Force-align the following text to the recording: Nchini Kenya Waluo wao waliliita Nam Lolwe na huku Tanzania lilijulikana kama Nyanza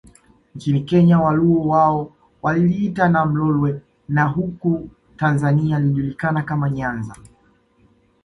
Nchini 0.55 0.81
Kenya 0.81 1.19
Waluo 1.19 1.67
wao 1.67 2.13
waliliita 2.41 3.09
Nam 3.09 3.35
Lolwe 3.37 3.81
na 4.09 4.23
huku 4.23 4.89
Tanzania 5.17 5.79
lilijulikana 5.79 6.43
kama 6.43 6.69
Nyanza 6.69 7.15